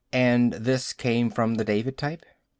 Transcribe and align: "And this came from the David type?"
"And 0.13 0.53
this 0.53 0.93
came 0.93 1.29
from 1.29 1.53
the 1.57 1.63
David 1.63 1.95
type?" 1.95 2.25